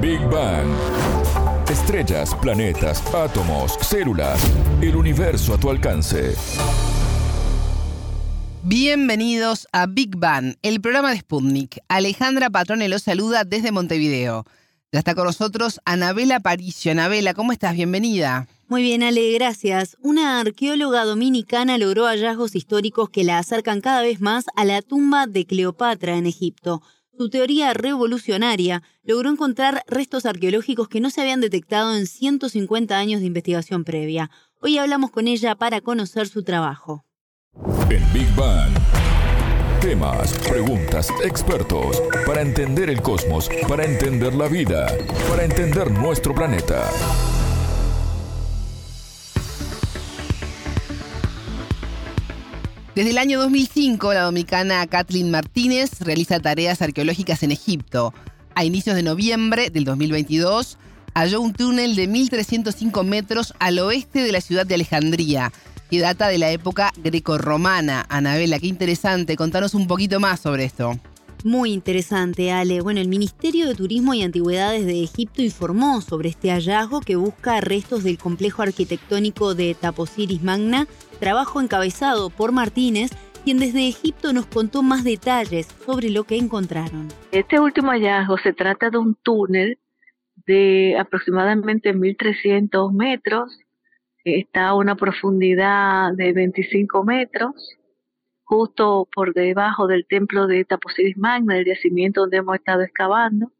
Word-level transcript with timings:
Big 0.00 0.20
Bang. 0.30 0.66
Estrellas, 1.68 2.34
planetas, 2.40 3.02
átomos, 3.14 3.76
células, 3.82 4.40
el 4.80 4.96
universo 4.96 5.52
a 5.52 5.60
tu 5.60 5.68
alcance. 5.68 6.34
Bienvenidos 8.62 9.68
a 9.72 9.84
Big 9.84 10.16
Bang, 10.16 10.54
el 10.62 10.80
programa 10.80 11.10
de 11.10 11.18
Sputnik. 11.18 11.80
Alejandra 11.88 12.48
Patrone 12.48 12.88
los 12.88 13.02
saluda 13.02 13.44
desde 13.44 13.72
Montevideo. 13.72 14.46
Ya 14.90 15.00
está 15.00 15.14
con 15.14 15.26
nosotros 15.26 15.80
Anabela 15.84 16.40
Paricio. 16.40 16.92
Anabela, 16.92 17.34
¿cómo 17.34 17.52
estás? 17.52 17.74
Bienvenida. 17.74 18.48
Muy 18.68 18.82
bien, 18.82 19.02
Ale, 19.02 19.32
gracias. 19.32 19.98
Una 20.00 20.40
arqueóloga 20.40 21.04
dominicana 21.04 21.76
logró 21.76 22.06
hallazgos 22.06 22.54
históricos 22.54 23.10
que 23.10 23.24
la 23.24 23.38
acercan 23.38 23.82
cada 23.82 24.00
vez 24.00 24.22
más 24.22 24.46
a 24.56 24.64
la 24.64 24.80
tumba 24.80 25.26
de 25.26 25.44
Cleopatra 25.44 26.16
en 26.16 26.24
Egipto. 26.24 26.80
Su 27.16 27.28
teoría 27.28 27.74
revolucionaria 27.74 28.82
logró 29.02 29.30
encontrar 29.30 29.82
restos 29.86 30.26
arqueológicos 30.26 30.88
que 30.88 31.00
no 31.00 31.10
se 31.10 31.20
habían 31.20 31.40
detectado 31.40 31.94
en 31.94 32.06
150 32.06 32.96
años 32.96 33.20
de 33.20 33.26
investigación 33.26 33.84
previa. 33.84 34.30
Hoy 34.60 34.78
hablamos 34.78 35.10
con 35.10 35.28
ella 35.28 35.54
para 35.54 35.80
conocer 35.80 36.28
su 36.28 36.44
trabajo. 36.44 37.04
En 37.90 38.12
Big 38.12 38.34
Bang. 38.36 38.72
Temas, 39.80 40.34
preguntas, 40.48 41.08
expertos, 41.24 42.02
para 42.26 42.42
entender 42.42 42.90
el 42.90 43.00
cosmos, 43.00 43.48
para 43.66 43.84
entender 43.84 44.34
la 44.34 44.46
vida, 44.46 44.86
para 45.28 45.44
entender 45.44 45.90
nuestro 45.90 46.34
planeta. 46.34 46.90
Desde 52.94 53.10
el 53.10 53.18
año 53.18 53.38
2005, 53.38 54.14
la 54.14 54.22
dominicana 54.22 54.84
Kathleen 54.88 55.30
Martínez 55.30 56.00
realiza 56.00 56.40
tareas 56.40 56.82
arqueológicas 56.82 57.44
en 57.44 57.52
Egipto. 57.52 58.12
A 58.56 58.64
inicios 58.64 58.96
de 58.96 59.04
noviembre 59.04 59.70
del 59.70 59.84
2022, 59.84 60.76
halló 61.14 61.40
un 61.40 61.52
túnel 61.52 61.94
de 61.94 62.08
1.305 62.08 63.04
metros 63.04 63.54
al 63.60 63.78
oeste 63.78 64.24
de 64.24 64.32
la 64.32 64.40
ciudad 64.40 64.66
de 64.66 64.74
Alejandría, 64.74 65.52
que 65.88 66.00
data 66.00 66.26
de 66.26 66.38
la 66.38 66.50
época 66.50 66.92
grecorromana. 66.96 68.06
Anabela, 68.08 68.58
qué 68.58 68.66
interesante. 68.66 69.36
Contanos 69.36 69.74
un 69.74 69.86
poquito 69.86 70.18
más 70.18 70.40
sobre 70.40 70.64
esto. 70.64 70.98
Muy 71.44 71.72
interesante, 71.72 72.50
Ale. 72.50 72.80
Bueno, 72.80 73.00
el 73.00 73.08
Ministerio 73.08 73.68
de 73.68 73.76
Turismo 73.76 74.14
y 74.14 74.22
Antigüedades 74.22 74.84
de 74.84 75.02
Egipto 75.02 75.42
informó 75.42 76.00
sobre 76.00 76.28
este 76.28 76.50
hallazgo 76.50 77.00
que 77.00 77.16
busca 77.16 77.60
restos 77.60 78.02
del 78.02 78.18
complejo 78.18 78.62
arquitectónico 78.62 79.54
de 79.54 79.74
Taposiris 79.74 80.42
Magna, 80.42 80.86
trabajo 81.20 81.60
encabezado 81.60 82.30
por 82.30 82.50
Martínez, 82.50 83.10
quien 83.44 83.58
desde 83.58 83.86
Egipto 83.86 84.32
nos 84.32 84.46
contó 84.46 84.82
más 84.82 85.04
detalles 85.04 85.66
sobre 85.86 86.10
lo 86.10 86.24
que 86.24 86.36
encontraron. 86.36 87.08
Este 87.30 87.60
último 87.60 87.92
hallazgo 87.92 88.38
se 88.38 88.52
trata 88.52 88.90
de 88.90 88.98
un 88.98 89.14
túnel 89.14 89.78
de 90.46 90.96
aproximadamente 90.98 91.94
1.300 91.94 92.92
metros, 92.92 93.58
está 94.24 94.68
a 94.68 94.74
una 94.74 94.96
profundidad 94.96 96.12
de 96.14 96.32
25 96.32 97.04
metros 97.04 97.54
justo 98.50 99.08
por 99.14 99.32
debajo 99.32 99.86
del 99.86 100.06
templo 100.08 100.48
de 100.48 100.64
Taposiris 100.64 101.16
Magna, 101.16 101.56
el 101.56 101.66
yacimiento 101.66 102.22
donde 102.22 102.38
hemos 102.38 102.56
estado 102.56 102.82
excavando 102.82 103.52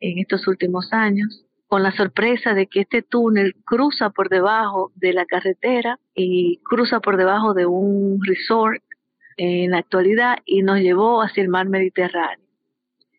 en 0.00 0.18
estos 0.18 0.48
últimos 0.48 0.92
años, 0.92 1.43
con 1.74 1.82
la 1.82 1.90
sorpresa 1.90 2.54
de 2.54 2.68
que 2.68 2.82
este 2.82 3.02
túnel 3.02 3.56
cruza 3.64 4.10
por 4.10 4.28
debajo 4.28 4.92
de 4.94 5.12
la 5.12 5.26
carretera 5.26 5.98
y 6.14 6.58
cruza 6.58 7.00
por 7.00 7.16
debajo 7.16 7.52
de 7.52 7.66
un 7.66 8.20
resort 8.24 8.80
en 9.36 9.72
la 9.72 9.78
actualidad 9.78 10.36
y 10.44 10.62
nos 10.62 10.78
llevó 10.78 11.20
hacia 11.20 11.42
el 11.42 11.48
mar 11.48 11.68
Mediterráneo. 11.68 12.46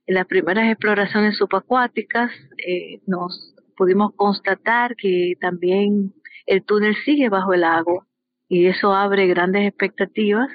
En 0.07 0.15
las 0.15 0.25
primeras 0.25 0.71
exploraciones 0.71 1.35
subacuáticas 1.35 2.31
eh, 2.65 3.01
nos 3.05 3.53
pudimos 3.75 4.13
constatar 4.15 4.95
que 4.95 5.33
también 5.41 6.13
el 6.45 6.63
túnel 6.63 6.95
sigue 7.03 7.27
bajo 7.27 7.53
el 7.53 7.65
agua 7.65 8.07
y 8.47 8.67
eso 8.67 8.93
abre 8.93 9.27
grandes 9.27 9.67
expectativas 9.67 10.47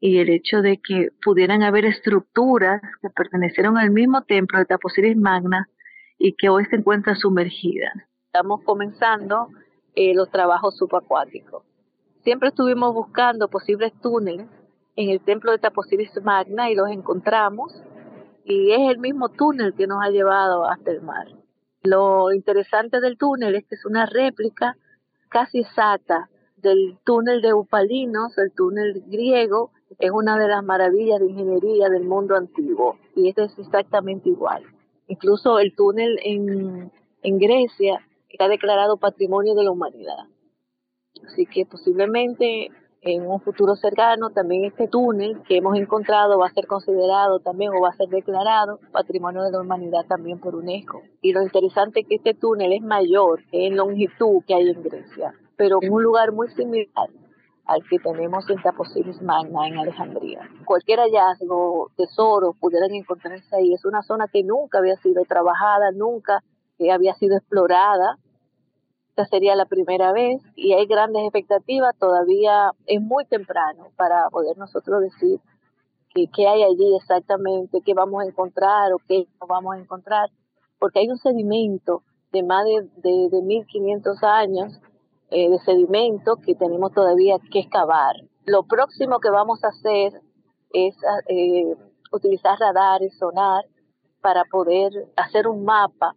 y 0.00 0.18
el 0.18 0.28
hecho 0.28 0.60
de 0.60 0.78
que 0.78 1.10
pudieran 1.22 1.62
haber 1.62 1.84
estructuras 1.84 2.82
que 3.00 3.10
pertenecieron 3.10 3.78
al 3.78 3.92
mismo 3.92 4.22
templo 4.22 4.58
de 4.58 4.64
Taposiris 4.64 5.16
Magna 5.16 5.68
y 6.18 6.34
que 6.34 6.48
hoy 6.48 6.64
se 6.66 6.76
encuentran 6.76 7.16
sumergidas. 7.16 7.92
Estamos 8.26 8.62
comenzando 8.64 9.48
eh, 9.94 10.14
los 10.14 10.30
trabajos 10.30 10.76
subacuáticos. 10.76 11.62
Siempre 12.22 12.48
estuvimos 12.48 12.94
buscando 12.94 13.48
posibles 13.48 13.92
túneles 14.00 14.48
en 14.96 15.10
el 15.10 15.20
templo 15.20 15.52
de 15.52 15.58
Taposiris 15.58 16.10
Magna 16.22 16.70
y 16.70 16.74
los 16.74 16.88
encontramos 16.88 17.82
y 18.44 18.72
es 18.72 18.90
el 18.90 18.98
mismo 18.98 19.28
túnel 19.28 19.74
que 19.74 19.86
nos 19.86 20.02
ha 20.02 20.10
llevado 20.10 20.68
hasta 20.68 20.90
el 20.90 21.02
mar. 21.02 21.26
Lo 21.82 22.32
interesante 22.32 23.00
del 23.00 23.18
túnel 23.18 23.56
es 23.56 23.66
que 23.66 23.74
es 23.74 23.84
una 23.84 24.06
réplica 24.06 24.76
casi 25.28 25.60
exacta 25.60 26.30
del 26.56 26.96
túnel 27.04 27.42
de 27.42 27.52
Upalinos, 27.52 28.38
el 28.38 28.52
túnel 28.52 29.02
griego, 29.06 29.70
es 29.98 30.10
una 30.10 30.38
de 30.38 30.48
las 30.48 30.64
maravillas 30.64 31.20
de 31.20 31.26
ingeniería 31.26 31.88
del 31.88 32.04
mundo 32.04 32.36
antiguo 32.36 32.98
y 33.14 33.28
este 33.28 33.44
es 33.44 33.58
exactamente 33.58 34.28
igual. 34.28 34.64
Incluso 35.06 35.58
el 35.58 35.74
túnel 35.74 36.18
en, 36.24 36.90
en 37.22 37.38
Grecia 37.38 38.00
está 38.28 38.48
declarado 38.48 38.96
Patrimonio 38.96 39.54
de 39.54 39.64
la 39.64 39.70
Humanidad. 39.70 40.26
Así 41.26 41.46
que 41.46 41.66
posiblemente 41.66 42.70
en 43.04 43.26
un 43.26 43.40
futuro 43.40 43.76
cercano 43.76 44.30
también 44.30 44.64
este 44.64 44.88
túnel 44.88 45.42
que 45.46 45.58
hemos 45.58 45.76
encontrado 45.76 46.38
va 46.38 46.46
a 46.46 46.52
ser 46.52 46.66
considerado 46.66 47.38
también 47.38 47.70
o 47.72 47.80
va 47.80 47.90
a 47.90 47.96
ser 47.96 48.08
declarado 48.08 48.80
Patrimonio 48.92 49.42
de 49.42 49.52
la 49.52 49.60
Humanidad 49.60 50.06
también 50.08 50.40
por 50.40 50.54
UNESCO. 50.54 51.02
Y 51.20 51.32
lo 51.32 51.42
interesante 51.42 52.00
es 52.00 52.06
que 52.08 52.14
este 52.16 52.34
túnel 52.34 52.72
es 52.72 52.82
mayor 52.82 53.42
en 53.52 53.76
longitud 53.76 54.42
que 54.46 54.54
hay 54.54 54.70
en 54.70 54.82
Grecia, 54.82 55.34
pero 55.56 55.78
en 55.82 55.92
un 55.92 56.02
lugar 56.02 56.32
muy 56.32 56.48
similar 56.48 57.10
al 57.66 57.82
que 57.88 57.98
tenemos 57.98 58.48
en 58.50 58.60
Taposiris 58.62 59.22
Magna 59.22 59.66
en 59.66 59.78
Alejandría. 59.78 60.48
Cualquier 60.64 61.00
hallazgo, 61.00 61.90
tesoro, 61.96 62.54
pudieran 62.60 62.92
encontrarse 62.92 63.56
ahí. 63.56 63.72
Es 63.72 63.84
una 63.84 64.02
zona 64.02 64.28
que 64.28 64.42
nunca 64.42 64.78
había 64.78 64.96
sido 64.96 65.24
trabajada, 65.24 65.90
nunca 65.92 66.42
había 66.92 67.14
sido 67.14 67.36
explorada. 67.36 68.18
Esta 69.10 69.26
sería 69.26 69.54
la 69.54 69.66
primera 69.66 70.12
vez 70.12 70.42
y 70.56 70.74
hay 70.74 70.86
grandes 70.86 71.22
expectativas. 71.22 71.96
Todavía 71.98 72.72
es 72.86 73.00
muy 73.00 73.24
temprano 73.24 73.88
para 73.96 74.28
poder 74.30 74.58
nosotros 74.58 75.00
decir 75.00 75.40
qué 76.14 76.46
hay 76.46 76.62
allí 76.62 76.96
exactamente, 76.96 77.80
qué 77.84 77.94
vamos 77.94 78.22
a 78.22 78.26
encontrar 78.26 78.92
o 78.92 78.98
qué 79.08 79.26
no 79.40 79.46
vamos 79.48 79.74
a 79.74 79.78
encontrar, 79.80 80.28
porque 80.78 81.00
hay 81.00 81.08
un 81.08 81.18
sedimento 81.18 82.02
de 82.32 82.42
más 82.44 82.64
de, 82.64 82.88
de, 83.02 83.28
de 83.30 83.42
1500 83.42 84.22
años 84.22 84.80
eh, 85.30 85.48
de 85.48 85.58
sedimento 85.60 86.36
que 86.36 86.54
tenemos 86.54 86.92
todavía 86.92 87.38
que 87.50 87.60
excavar. 87.60 88.14
Lo 88.44 88.64
próximo 88.64 89.20
que 89.20 89.30
vamos 89.30 89.64
a 89.64 89.68
hacer 89.68 90.20
es 90.72 90.94
eh, 91.28 91.74
utilizar 92.12 92.58
radares, 92.58 93.16
sonar, 93.18 93.64
para 94.20 94.44
poder 94.44 94.90
hacer 95.16 95.48
un 95.48 95.64
mapa 95.64 96.14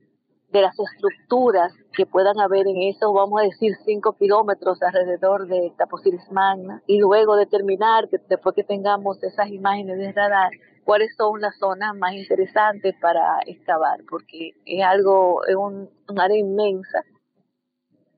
de 0.50 0.62
las 0.62 0.78
estructuras 0.79 1.73
que 1.94 2.06
puedan 2.06 2.40
haber 2.40 2.68
en 2.68 2.81
eso, 2.84 3.12
vamos 3.12 3.41
a 3.41 3.44
decir, 3.44 3.73
5 3.85 4.13
kilómetros 4.13 4.81
alrededor 4.81 5.47
de 5.47 5.74
Taposiris 5.78 6.31
Magna, 6.31 6.81
y 6.88 7.00
luego 7.00 7.35
determinar, 7.35 8.07
que 8.07 8.18
después 8.29 8.56
que 8.56 8.63
tengamos 8.63 9.22
esas 9.24 9.50
imágenes 9.50 9.97
de 9.97 10.13
radar, 10.13 10.51
cuáles 10.85 11.13
son 11.18 11.41
las 11.41 11.57
zonas 11.57 11.95
más 11.97 12.13
interesantes 12.13 12.95
para 13.01 13.39
excavar, 13.45 14.00
porque 14.09 14.51
es 14.66 14.85
algo, 14.85 15.45
es 15.45 15.56
un 15.56 15.89
área 16.18 16.38
inmensa 16.38 17.03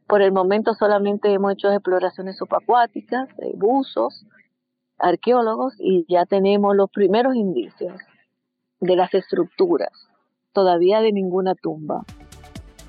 por 0.09 0.23
el 0.23 0.31
momento 0.31 0.73
solamente 0.73 1.31
hemos 1.31 1.53
hecho 1.53 1.71
exploraciones 1.71 2.35
subacuáticas, 2.37 3.29
de 3.37 3.51
buzos, 3.55 4.25
arqueólogos 4.97 5.75
y 5.77 6.03
ya 6.09 6.25
tenemos 6.25 6.75
los 6.75 6.89
primeros 6.89 7.35
indicios 7.35 7.93
de 8.79 8.95
las 8.95 9.13
estructuras, 9.13 9.91
todavía 10.51 10.99
de 11.01 11.11
ninguna 11.11 11.53
tumba. 11.53 12.05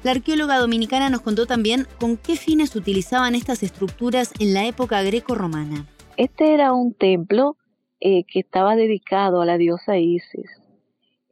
La 0.02 0.12
arqueóloga 0.12 0.56
dominicana 0.56 1.10
nos 1.10 1.20
contó 1.20 1.44
también 1.44 1.86
con 2.00 2.16
qué 2.16 2.36
fines 2.36 2.74
utilizaban 2.74 3.34
estas 3.34 3.62
estructuras 3.62 4.32
en 4.40 4.54
la 4.54 4.64
época 4.64 5.02
greco-romana. 5.02 5.84
Este 6.16 6.54
era 6.54 6.72
un 6.72 6.94
templo 6.94 7.58
eh, 8.00 8.24
que 8.24 8.40
estaba 8.40 8.76
dedicado 8.76 9.42
a 9.42 9.46
la 9.46 9.58
diosa 9.58 9.98
Isis. 9.98 10.50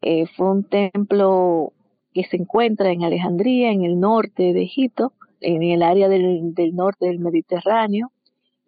Eh, 0.03 0.27
fue 0.37 0.51
un 0.51 0.65
templo 0.65 1.73
que 2.13 2.25
se 2.25 2.37
encuentra 2.37 2.91
en 2.91 3.05
Alejandría, 3.05 3.71
en 3.71 3.85
el 3.85 3.99
norte 3.99 4.53
de 4.53 4.65
Egipto, 4.65 5.15
en 5.41 5.63
el 5.63 5.83
área 5.83 6.09
del, 6.09 6.55
norte 6.75 7.07
del 7.07 7.19
Mediterráneo 7.19 8.11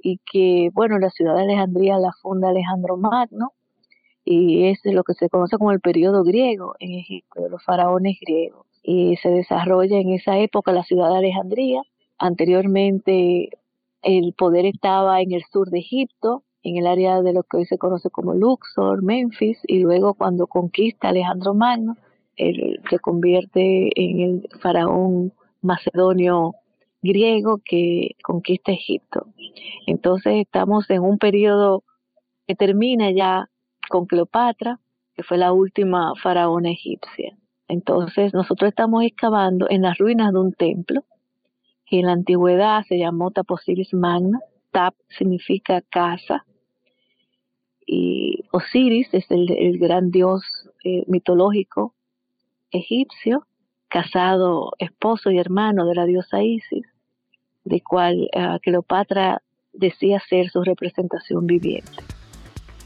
y 0.03 0.19
que, 0.31 0.71
bueno, 0.73 0.99
la 0.99 1.11
ciudad 1.11 1.35
de 1.37 1.43
Alejandría 1.43 1.99
la 1.99 2.13
funda 2.23 2.49
Alejandro 2.49 2.97
Magno 2.97 3.53
y 4.25 4.67
es 4.67 4.81
lo 4.85 5.03
que 5.03 5.15
se 5.15 5.29
conoce 5.29 5.57
como 5.59 5.73
el 5.73 5.81
periodo 5.81 6.23
griego 6.23 6.75
en 6.79 6.93
Egipto, 6.93 7.43
de 7.43 7.51
los 7.51 7.63
faraones 7.65 8.19
griegos. 8.21 8.67
Y 8.83 9.17
se 9.17 9.31
desarrolla 9.31 9.99
en 9.99 10.11
esa 10.11 10.39
época 10.39 10.73
la 10.73 10.85
ciudad 10.85 11.11
de 11.11 11.19
Alejandría. 11.19 11.83
Anteriormente 12.19 13.51
el 14.03 14.33
poder 14.35 14.67
estaba 14.67 15.21
en 15.21 15.33
el 15.33 15.43
sur 15.53 15.71
de 15.71 15.81
Egipto, 15.81 16.43
en 16.63 16.77
el 16.77 16.87
área 16.87 17.23
de 17.23 17.33
lo 17.33 17.43
que 17.43 17.59
hoy 17.59 17.67
se 17.67 17.79
conoce 17.79 18.11
como 18.11 18.35
Luxor, 18.35 19.03
Memphis, 19.03 19.59
y 19.67 19.81
luego 19.81 20.15
cuando 20.15 20.47
conquista 20.47 21.09
Alejandro 21.09 21.55
Magno, 21.55 21.97
él 22.37 22.81
se 22.89 22.99
convierte 22.99 23.91
en 24.01 24.21
el 24.21 24.49
faraón 24.61 25.33
macedonio 25.63 26.55
griego 27.03 27.61
que 27.65 28.17
conquista 28.23 28.73
Egipto. 28.73 29.27
Entonces 29.87 30.35
estamos 30.37 30.89
en 30.91 31.03
un 31.03 31.19
periodo 31.19 31.85
que 32.47 32.55
termina 32.55 33.11
ya 33.11 33.49
con 33.89 34.07
Cleopatra, 34.07 34.81
que 35.15 35.23
fue 35.23 35.39
la 35.39 35.53
última 35.53 36.15
faraona 36.23 36.71
egipcia. 36.71 37.37
Entonces 37.69 38.35
nosotros 38.35 38.69
estamos 38.69 39.05
excavando 39.05 39.67
en 39.71 39.83
las 39.83 39.99
ruinas 39.99 40.33
de 40.33 40.39
un 40.39 40.53
templo 40.53 41.05
que 41.87 42.01
en 42.01 42.07
la 42.07 42.13
antigüedad 42.13 42.83
se 42.89 42.99
llamó 42.99 43.31
Taposiris 43.31 43.95
Magna. 43.95 44.41
Tap 44.71 44.95
significa 45.09 45.83
casa 45.83 46.45
y 47.93 48.45
Osiris 48.53 49.13
es 49.13 49.29
el, 49.31 49.79
gran 49.79 50.13
dios 50.13 50.43
eh, 50.85 51.03
mitológico 51.09 51.95
egipcio, 52.71 53.47
casado, 53.89 54.73
esposo 54.79 55.33
y 55.33 55.39
hermano 55.39 55.87
de 55.87 55.97
la 55.97 56.05
diosa 56.05 56.41
Isis, 56.43 56.87
de 57.65 57.81
cual 57.81 58.29
uh, 58.35 58.59
Cleopatra 58.61 59.43
decía 59.73 60.21
ser 60.29 60.51
su 60.51 60.63
representación 60.63 61.47
viviente. 61.47 62.03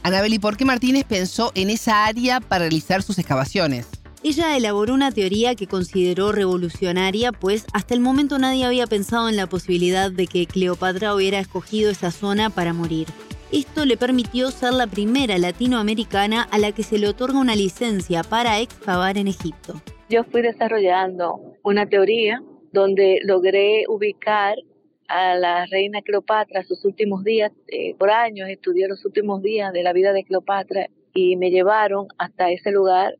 Anabel, 0.03 0.39
por 0.39 0.55
qué 0.55 0.65
Martínez 0.65 1.03
pensó 1.03 1.51
en 1.55 1.69
esa 1.69 2.05
área 2.05 2.39
para 2.39 2.65
realizar 2.65 3.01
sus 3.01 3.17
excavaciones? 3.17 3.89
Ella 4.21 4.57
elaboró 4.57 4.93
una 4.93 5.11
teoría 5.11 5.55
que 5.55 5.67
consideró 5.67 6.31
revolucionaria, 6.31 7.31
pues 7.31 7.65
hasta 7.73 7.93
el 7.93 7.99
momento 7.99 8.39
nadie 8.39 8.65
había 8.65 8.87
pensado 8.87 9.29
en 9.29 9.35
la 9.35 9.47
posibilidad 9.47 10.11
de 10.11 10.25
que 10.27 10.47
Cleopatra 10.47 11.13
hubiera 11.13 11.39
escogido 11.39 11.91
esa 11.91 12.11
zona 12.11 12.49
para 12.49 12.73
morir. 12.73 13.07
Esto 13.51 13.85
le 13.85 13.97
permitió 13.97 14.49
ser 14.49 14.73
la 14.73 14.87
primera 14.87 15.37
latinoamericana 15.37 16.43
a 16.51 16.57
la 16.57 16.71
que 16.71 16.83
se 16.83 16.97
le 16.97 17.07
otorga 17.07 17.39
una 17.39 17.55
licencia 17.55 18.23
para 18.23 18.59
excavar 18.59 19.17
en 19.17 19.27
Egipto. 19.27 19.79
Yo 20.09 20.23
fui 20.23 20.41
desarrollando 20.41 21.39
una 21.63 21.85
teoría 21.85 22.41
donde 22.75 23.21
logré 23.23 23.85
ubicar 23.87 24.57
a 25.07 25.35
la 25.35 25.65
reina 25.65 26.01
Cleopatra 26.01 26.63
sus 26.63 26.83
últimos 26.83 27.23
días, 27.23 27.51
eh, 27.67 27.95
por 27.95 28.09
años 28.09 28.49
estudié 28.49 28.87
los 28.87 29.05
últimos 29.05 29.41
días 29.41 29.71
de 29.71 29.81
la 29.81 29.93
vida 29.93 30.11
de 30.11 30.25
Cleopatra 30.25 30.89
y 31.13 31.37
me 31.37 31.51
llevaron 31.51 32.07
hasta 32.17 32.51
ese 32.51 32.71
lugar 32.71 33.15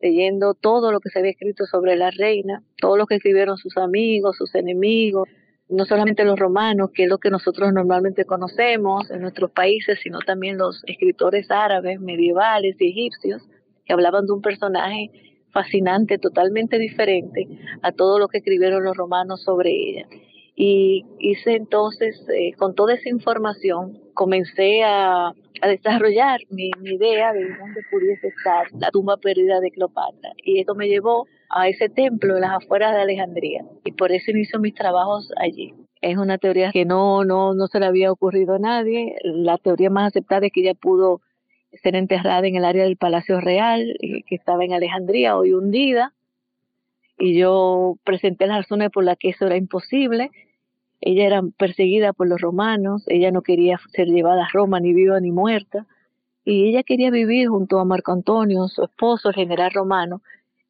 leyendo 0.00 0.54
todo 0.54 0.92
lo 0.92 1.00
que 1.00 1.10
se 1.10 1.18
había 1.18 1.32
escrito 1.32 1.66
sobre 1.66 1.96
la 1.96 2.10
reina, 2.10 2.62
todo 2.80 2.96
lo 2.96 3.06
que 3.06 3.16
escribieron 3.16 3.56
sus 3.56 3.76
amigos, 3.76 4.36
sus 4.36 4.54
enemigos, 4.54 5.28
no 5.68 5.84
solamente 5.84 6.24
los 6.24 6.38
romanos, 6.38 6.90
que 6.94 7.04
es 7.04 7.08
lo 7.08 7.18
que 7.18 7.30
nosotros 7.30 7.72
normalmente 7.72 8.24
conocemos 8.24 9.10
en 9.10 9.22
nuestros 9.22 9.50
países, 9.50 9.98
sino 10.02 10.20
también 10.20 10.56
los 10.56 10.82
escritores 10.86 11.50
árabes, 11.50 12.00
medievales 12.00 12.76
y 12.78 12.90
egipcios, 12.90 13.42
que 13.84 13.92
hablaban 13.92 14.26
de 14.26 14.32
un 14.32 14.40
personaje 14.40 15.10
fascinante, 15.52 16.18
totalmente 16.18 16.78
diferente 16.78 17.46
a 17.82 17.92
todo 17.92 18.18
lo 18.18 18.28
que 18.28 18.38
escribieron 18.38 18.84
los 18.84 18.96
romanos 18.96 19.42
sobre 19.42 19.70
ella. 19.70 20.06
Y 20.62 21.06
hice 21.18 21.54
entonces, 21.54 22.22
eh, 22.28 22.52
con 22.52 22.74
toda 22.74 22.94
esa 22.94 23.08
información, 23.08 23.98
comencé 24.14 24.82
a, 24.84 25.32
desarrollar 25.62 26.40
mi, 26.50 26.70
mi, 26.80 26.94
idea 26.94 27.32
de 27.32 27.44
dónde 27.44 27.80
pudiese 27.90 28.28
estar 28.28 28.66
la 28.78 28.90
tumba 28.90 29.16
perdida 29.18 29.60
de 29.60 29.70
Cleopatra. 29.70 30.32
Y 30.42 30.60
esto 30.60 30.74
me 30.74 30.88
llevó 30.88 31.26
a 31.50 31.68
ese 31.68 31.88
templo 31.88 32.34
en 32.34 32.42
las 32.42 32.62
afueras 32.62 32.94
de 32.94 33.02
Alejandría. 33.02 33.64
Y 33.84 33.92
por 33.92 34.12
eso 34.12 34.30
inicio 34.30 34.58
mis 34.58 34.74
trabajos 34.74 35.32
allí. 35.36 35.74
Es 36.00 36.16
una 36.16 36.38
teoría 36.38 36.70
que 36.72 36.86
no, 36.86 37.24
no, 37.24 37.54
no 37.54 37.66
se 37.66 37.78
le 37.78 37.86
había 37.86 38.10
ocurrido 38.10 38.54
a 38.54 38.58
nadie. 38.58 39.16
La 39.22 39.58
teoría 39.58 39.90
más 39.90 40.08
aceptada 40.08 40.46
es 40.46 40.52
que 40.52 40.60
ella 40.60 40.74
pudo 40.74 41.20
ser 41.82 41.96
enterrada 41.96 42.46
en 42.46 42.56
el 42.56 42.64
área 42.64 42.84
del 42.84 42.96
Palacio 42.96 43.40
Real, 43.40 43.96
eh, 44.00 44.22
que 44.26 44.34
estaba 44.34 44.64
en 44.64 44.72
Alejandría, 44.72 45.36
hoy 45.36 45.52
hundida. 45.52 46.12
Y 47.18 47.38
yo 47.38 47.96
presenté 48.04 48.46
las 48.46 48.58
razones 48.58 48.90
por 48.90 49.04
las 49.04 49.18
que 49.18 49.30
eso 49.30 49.46
era 49.46 49.56
imposible. 49.56 50.30
Ella 51.00 51.26
era 51.26 51.42
perseguida 51.56 52.12
por 52.12 52.28
los 52.28 52.40
romanos, 52.40 53.04
ella 53.08 53.30
no 53.30 53.42
quería 53.42 53.80
ser 53.92 54.08
llevada 54.08 54.44
a 54.44 54.48
Roma 54.52 54.80
ni 54.80 54.92
viva 54.92 55.18
ni 55.20 55.32
muerta, 55.32 55.86
y 56.44 56.68
ella 56.68 56.82
quería 56.82 57.10
vivir 57.10 57.48
junto 57.48 57.78
a 57.78 57.84
Marco 57.84 58.12
Antonio, 58.12 58.68
su 58.68 58.84
esposo, 58.84 59.30
el 59.30 59.34
general 59.34 59.70
romano, 59.72 60.20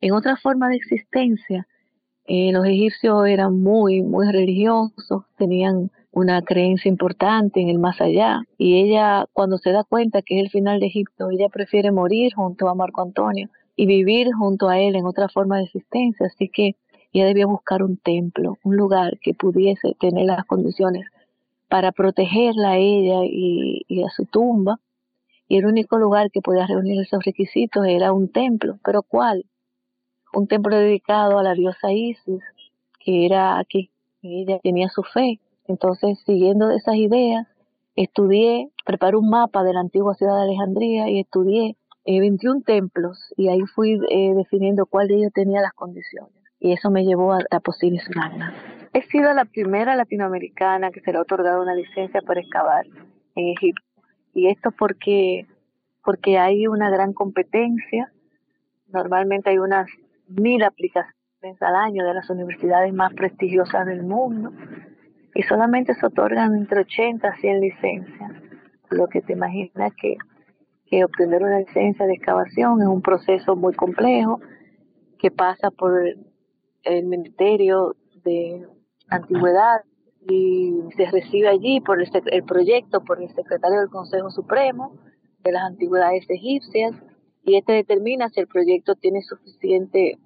en 0.00 0.12
otra 0.12 0.37
forma 0.37 0.69
de 0.69 0.76
existencia. 0.76 1.67
Eh, 2.26 2.52
los 2.52 2.64
egipcios 2.64 3.26
eran 3.26 3.61
muy, 3.61 4.02
muy 4.02 4.31
religiosos, 4.31 5.25
tenían 5.37 5.91
una 6.12 6.43
creencia 6.43 6.89
importante 6.89 7.61
en 7.61 7.69
el 7.69 7.79
más 7.79 8.01
allá. 8.01 8.43
Y 8.59 8.83
ella, 8.83 9.27
cuando 9.33 9.59
se 9.59 9.73
da 9.73 9.85
cuenta 9.85 10.23
que 10.23 10.39
es 10.39 10.45
el 10.45 10.51
final 10.51 10.81
de 10.81 10.87
Egipto, 10.87 11.31
ella 11.31 11.49
prefiere 11.49 11.93
morir 11.93 12.35
junto 12.35 12.69
a 12.69 12.75
Marco 12.75 13.03
Antonio 13.03 13.49
y 13.77 13.87
vivir 13.87 14.33
junto 14.33 14.69
a 14.69 14.79
él 14.79 14.97
en 14.97 15.07
otra 15.07 15.29
forma 15.29 15.59
de 15.59 15.65
existencia. 15.65 16.27
Así 16.27 16.49
que 16.49 16.77
ella 17.12 17.27
debía 17.27 17.47
buscar 17.47 17.83
un 17.83 17.97
templo, 17.97 18.59
un 18.65 18.77
lugar 18.77 19.19
que 19.21 19.35
pudiese 19.35 19.95
tener 19.99 20.27
las 20.27 20.45
condiciones 20.47 21.07
para 21.69 21.93
protegerla 21.93 22.73
a 22.73 22.77
ella 22.77 23.21
y, 23.25 24.03
a 24.03 24.11
su 24.11 24.27
tumba. 24.27 24.81
Y 25.49 25.59
el 25.59 25.67
único 25.67 25.99
lugar 25.99 26.31
que 26.31 26.41
podía 26.41 26.67
reunir 26.67 27.01
esos 27.01 27.25
requisitos 27.25 27.85
era 27.87 28.12
un 28.12 28.31
templo. 28.31 28.79
¿Pero 28.85 29.03
cuál? 29.03 29.45
Un 30.33 30.47
templo 30.47 30.77
dedicado 30.77 31.39
a 31.39 31.43
la 31.43 31.55
diosa 31.55 31.93
Isis, 31.93 32.43
que 33.01 33.27
era 33.27 33.59
aquí. 33.59 33.91
Ella 34.23 34.61
tenía 34.62 34.89
su 34.89 35.03
fe 35.03 35.41
entonces, 35.71 36.19
siguiendo 36.27 36.69
esas 36.71 36.97
ideas, 36.97 37.47
estudié, 37.95 38.71
preparé 38.85 39.17
un 39.17 39.31
mapa 39.31 39.63
de 39.63 39.73
la 39.73 39.81
antigua 39.81 40.15
ciudad 40.15 40.37
de 40.37 40.43
Alejandría 40.43 41.09
y 41.09 41.21
estudié 41.21 41.77
21 42.05 42.59
eh, 42.59 42.63
templos 42.67 43.33
y 43.37 43.51
ahí 43.51 43.61
fui 43.73 44.01
eh, 44.11 44.35
definiendo 44.35 44.87
cuál 44.87 45.07
de 45.07 45.15
ellos 45.15 45.33
tenía 45.33 45.61
las 45.61 45.73
condiciones. 45.73 46.35
Y 46.59 46.73
eso 46.73 46.91
me 46.91 47.05
llevó 47.05 47.33
a 47.33 47.45
Taposiris 47.45 48.05
Magna. 48.17 48.53
He 48.93 49.03
sido 49.03 49.33
la 49.33 49.45
primera 49.45 49.95
latinoamericana 49.95 50.91
que 50.91 51.01
se 51.03 51.13
le 51.13 51.19
ha 51.19 51.23
otorgado 51.23 51.63
una 51.63 51.77
licencia 51.77 52.21
para 52.21 52.41
excavar 52.41 52.85
en 53.37 53.49
Egipto. 53.51 53.83
Y 54.35 54.49
esto 54.49 54.73
porque, 54.77 55.47
porque 56.05 56.37
hay 56.37 56.67
una 56.67 56.91
gran 56.91 57.13
competencia. 57.13 58.13
Normalmente 58.89 59.51
hay 59.51 59.59
unas 59.59 59.89
mil 60.27 60.65
aplicaciones 60.65 61.15
al 61.61 61.77
año 61.77 62.05
de 62.05 62.15
las 62.15 62.29
universidades 62.29 62.93
más 62.93 63.15
prestigiosas 63.15 63.87
del 63.87 64.03
mundo 64.03 64.51
y 65.35 65.43
solamente 65.43 65.94
se 65.94 66.06
otorgan 66.06 66.55
entre 66.55 66.81
80 66.81 67.29
a 67.29 67.37
100 67.37 67.61
licencias, 67.61 68.32
lo 68.91 69.09
que 69.09 69.21
te 69.21 69.32
imaginas 69.32 69.93
que, 70.00 70.17
que 70.87 71.05
obtener 71.05 71.43
una 71.43 71.61
licencia 71.61 72.06
de 72.06 72.15
excavación 72.15 72.81
es 72.82 72.88
un 72.88 73.03
proceso 73.03 73.56
muy 73.56 73.75
complejo 73.75 74.41
que 75.19 75.31
pasa 75.31 75.71
por 75.71 75.93
el 76.82 77.05
Ministerio 77.05 77.94
de 78.25 78.66
Antigüedad 79.09 79.83
y 80.28 80.75
se 80.97 81.07
recibe 81.11 81.49
allí 81.49 81.81
por 81.81 82.00
el, 82.00 82.09
el 82.26 82.45
proyecto 82.45 83.02
por 83.05 83.23
el 83.23 83.28
secretario 83.35 83.81
del 83.81 83.88
Consejo 83.88 84.31
Supremo 84.31 84.97
de 85.43 85.52
las 85.52 85.62
Antigüedades 85.62 86.28
Egipcias 86.28 86.93
y 87.45 87.57
este 87.57 87.73
determina 87.73 88.28
si 88.28 88.40
el 88.40 88.47
proyecto 88.47 88.95
tiene 88.97 89.23
suficiente 89.23 90.19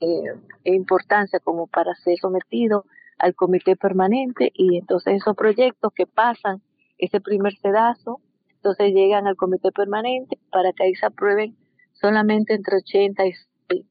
eh, 0.00 0.34
importancia 0.64 1.38
como 1.38 1.66
para 1.68 1.94
ser 1.94 2.16
sometido 2.18 2.84
al 3.22 3.36
comité 3.36 3.76
permanente 3.76 4.50
y 4.52 4.76
entonces 4.76 5.14
esos 5.14 5.36
proyectos 5.36 5.92
que 5.94 6.06
pasan 6.06 6.60
ese 6.98 7.20
primer 7.20 7.56
sedazo, 7.56 8.20
entonces 8.56 8.92
llegan 8.92 9.28
al 9.28 9.36
comité 9.36 9.70
permanente 9.70 10.38
para 10.50 10.72
que 10.72 10.82
ahí 10.82 10.94
se 10.96 11.06
aprueben 11.06 11.56
solamente 11.92 12.52
entre 12.52 12.78
80 12.78 13.24
y 13.26 13.32
100. 13.32 13.86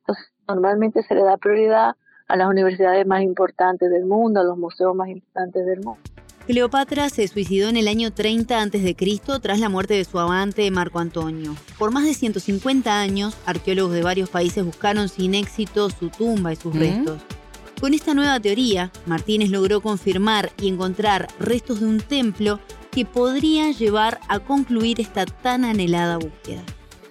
Entonces, 0.00 0.32
normalmente 0.48 1.02
se 1.04 1.14
le 1.14 1.22
da 1.22 1.36
prioridad 1.36 1.94
a 2.26 2.36
las 2.36 2.48
universidades 2.48 3.06
más 3.06 3.22
importantes 3.22 3.90
del 3.90 4.04
mundo, 4.04 4.40
a 4.40 4.44
los 4.44 4.58
museos 4.58 4.94
más 4.94 5.08
importantes 5.08 5.64
del 5.64 5.80
mundo. 5.80 6.00
Cleopatra 6.46 7.10
se 7.10 7.28
suicidó 7.28 7.68
en 7.68 7.76
el 7.76 7.86
año 7.86 8.10
30 8.10 8.60
a.C. 8.60 8.96
tras 9.40 9.60
la 9.60 9.68
muerte 9.68 9.94
de 9.94 10.04
su 10.04 10.18
amante 10.18 10.68
Marco 10.72 10.98
Antonio. 10.98 11.54
Por 11.78 11.92
más 11.92 12.04
de 12.04 12.14
150 12.14 13.00
años, 13.00 13.36
arqueólogos 13.46 13.92
de 13.92 14.02
varios 14.02 14.30
países 14.30 14.64
buscaron 14.64 15.08
sin 15.08 15.34
éxito 15.34 15.90
su 15.90 16.08
tumba 16.08 16.52
y 16.52 16.56
sus 16.56 16.76
restos. 16.76 17.22
Con 17.80 17.94
esta 17.94 18.12
nueva 18.12 18.40
teoría, 18.40 18.90
Martínez 19.06 19.50
logró 19.50 19.80
confirmar 19.80 20.48
y 20.60 20.68
encontrar 20.68 21.28
restos 21.38 21.80
de 21.80 21.86
un 21.86 22.00
templo 22.00 22.58
que 22.90 23.04
podría 23.04 23.70
llevar 23.70 24.18
a 24.28 24.40
concluir 24.40 25.00
esta 25.00 25.24
tan 25.26 25.64
anhelada 25.64 26.16
búsqueda. 26.16 26.62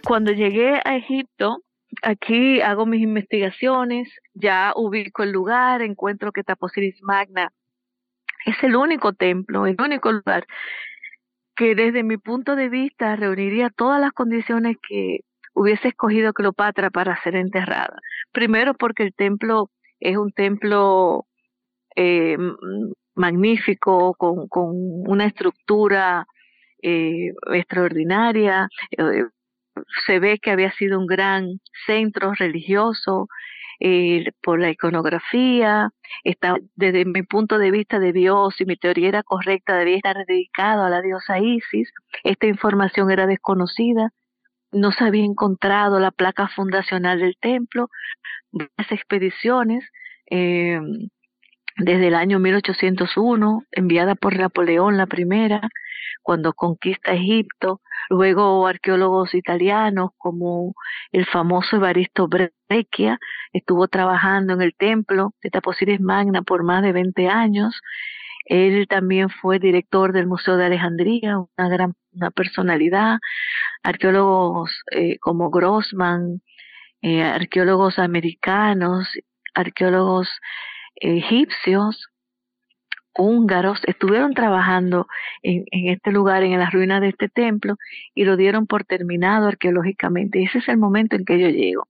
Cuando 0.04 0.34
llegué 0.34 0.82
a 0.84 0.98
Egipto, 0.98 1.64
aquí 2.02 2.60
hago 2.60 2.86
mis 2.86 3.02
investigaciones, 3.02 4.10
ya 4.34 4.74
ubico 4.76 5.24
el 5.24 5.32
lugar, 5.32 5.82
encuentro 5.82 6.34
que 6.34 6.44
Taposiris 6.44 7.02
Magna 7.02 7.54
es 8.46 8.62
el 8.62 8.76
único 8.76 9.14
templo, 9.14 9.68
el 9.68 9.78
único 9.80 10.12
lugar 10.12 10.46
que 11.56 11.76
desde 11.76 12.04
mi 12.04 12.18
punto 12.18 12.58
de 12.58 12.68
vista 12.68 13.16
reuniría 13.16 13.70
todas 13.70 14.02
las 14.02 14.12
condiciones 14.12 14.76
que 14.88 15.22
hubiese 15.54 15.88
escogido 15.88 16.34
Cleopatra 16.34 16.90
para 16.90 17.22
ser 17.24 17.36
enterrada. 17.36 17.98
Primero 18.34 18.74
porque 18.74 19.04
el 19.04 19.14
templo 19.14 19.72
es 20.00 20.18
un 20.18 20.32
templo 20.32 21.27
eh, 21.96 22.38
magnífico, 23.16 24.13
con, 24.16 24.48
con, 24.48 24.72
una 25.08 25.25
estructura 25.25 26.27
eh, 26.82 27.34
extraordinaria, 27.54 28.70
eh, 28.98 29.25
se 30.06 30.20
ve 30.20 30.39
que 30.39 30.51
había 30.51 30.72
sido 30.74 31.00
un 31.00 31.08
gran 31.08 31.60
centro 31.86 32.34
religioso 32.34 33.27
eh, 33.80 34.32
por 34.42 34.60
la 34.60 34.72
iconografía, 34.72 35.92
está, 36.24 36.56
desde 36.75 37.06
mi 37.06 37.24
punto 37.24 37.60
de 37.60 37.72
vista 37.72 38.00
de 38.00 38.12
Dios, 38.13 38.60
y 38.60 38.66
mi 38.66 38.75
teoría 38.75 39.10
era 39.10 39.24
correcta, 39.24 39.77
debía 39.77 39.98
estar 39.98 40.18
dedicado 40.25 40.84
a 40.84 40.89
la 40.89 41.01
diosa 41.01 41.39
Isis. 41.39 41.92
Esta 42.24 42.48
información 42.48 43.12
era 43.12 43.27
desconocida, 43.27 44.12
no 44.72 44.92
se 44.92 45.04
había 45.04 45.26
encontrado 45.26 46.00
la 46.00 46.12
placa 46.12 46.48
fundacional 46.50 47.20
del 47.20 47.38
templo, 47.40 47.90
las 48.52 48.92
expediciones 48.92 49.84
eh, 50.30 50.80
desde 51.78 52.08
el 52.08 52.16
año 52.16 52.40
1801, 52.40 53.64
enviada 53.72 54.16
por 54.16 54.38
Napoleón 54.38 54.98
la 54.98 55.06
primera, 55.06 55.62
cuando 56.24 56.54
conquista 56.54 57.14
Egipto, 57.14 57.82
luego 58.10 58.66
arqueólogos 58.68 59.36
italianos 59.36 60.12
como 60.18 60.74
el 61.12 61.26
famoso 61.26 61.76
Evaristo 61.76 62.28
Breccia 62.28 63.20
estuvo 63.54 63.88
trabajando 63.88 64.54
en 64.54 64.62
el 64.62 64.74
templo 64.76 65.34
de 65.42 65.50
Taposiris 65.50 66.02
Magna 66.02 66.42
por 66.42 66.64
más 66.64 66.82
de 66.82 66.94
20 66.94 67.28
años. 67.28 67.80
Él 68.46 68.88
también 68.88 69.30
fue 69.30 69.60
director 69.60 70.14
del 70.14 70.26
Museo 70.26 70.58
de 70.58 70.66
Alejandría, 70.66 71.38
una 71.38 71.70
gran 71.70 71.94
una 72.18 72.32
personalidad. 72.32 73.20
Arqueólogos 73.88 74.84
eh, 74.91 75.17
como 75.20 75.50
Grossman, 75.50 76.41
eh, 77.01 77.24
arqueólogos 77.24 78.00
americanos, 78.00 79.08
arqueólogos 79.53 80.27
egipcios, 80.96 82.10
húngaros, 83.17 83.79
estuvieron 83.86 84.34
trabajando 84.34 85.08
en, 85.41 85.63
este 85.72 86.12
lugar, 86.12 86.44
en 86.44 86.60
las 86.60 86.74
ruinas 86.74 87.00
de 87.00 87.10
este 87.10 87.29
templo, 87.29 87.77
y 88.13 88.25
lo 88.25 88.36
dieron 88.36 88.67
por 88.67 88.84
terminado 88.84 89.48
arqueológicamente. 89.48 90.44
Ese 90.44 90.58
es 90.58 90.67
el 90.67 90.77
momento 90.77 91.15
en 91.15 91.24
que 91.24 91.39
yo 91.39 91.48
llego. 91.48 91.88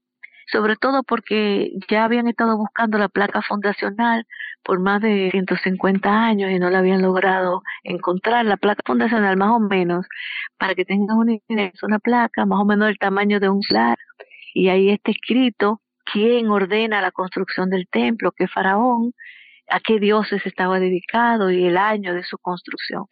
Sobre 0.51 0.75
todo 0.77 1.03
porque 1.03 1.71
ya 1.89 2.05
habían 2.05 2.27
estado 2.27 2.57
buscando 2.57 2.97
la 2.97 3.09
placa 3.09 3.41
fundacional 3.41 4.25
por 4.63 4.79
más 4.79 5.01
de 5.01 5.29
150 5.31 6.09
años 6.09 6.51
y 6.51 6.59
no 6.59 6.69
la 6.69 6.79
habían 6.79 7.01
logrado 7.01 7.61
encontrar. 7.83 8.45
La 8.45 8.57
placa 8.57 8.81
fundacional 8.85 9.37
más 9.37 9.51
o 9.51 9.59
menos, 9.59 10.05
para 10.57 10.73
que 10.75 10.85
tengan 10.85 11.17
una 11.17 11.33
idea, 11.49 11.71
una 11.83 11.99
placa 11.99 12.45
más 12.45 12.59
o 12.59 12.65
menos 12.65 12.87
del 12.87 12.97
tamaño 12.97 13.39
de 13.39 13.49
un 13.49 13.61
flar. 13.61 13.97
Y 14.53 14.69
ahí 14.69 14.89
está 14.89 15.11
escrito 15.11 15.81
quién 16.05 16.49
ordena 16.49 17.01
la 17.01 17.11
construcción 17.11 17.69
del 17.69 17.87
templo, 17.89 18.31
qué 18.31 18.47
faraón, 18.47 19.13
a 19.69 19.79
qué 19.79 19.99
dioses 19.99 20.45
estaba 20.45 20.79
dedicado 20.79 21.51
y 21.51 21.65
el 21.65 21.77
año 21.77 22.13
de 22.13 22.23
su 22.23 22.37
construcción. 22.37 23.05